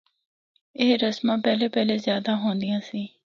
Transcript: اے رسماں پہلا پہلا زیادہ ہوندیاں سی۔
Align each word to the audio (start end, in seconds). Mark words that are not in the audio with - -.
اے 0.79 0.87
رسماں 1.03 1.37
پہلا 1.45 1.67
پہلا 1.75 1.95
زیادہ 2.05 2.31
ہوندیاں 2.41 2.79
سی۔ 2.89 3.01